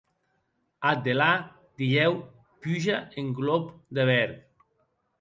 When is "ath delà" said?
0.91-1.27